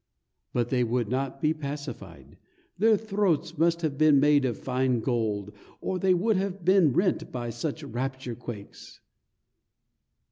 [0.51, 2.39] But they would not be pacified.
[2.75, 7.31] Their throats must have been made of fine gold, or they would have been rent
[7.31, 8.99] by such rapture quakes.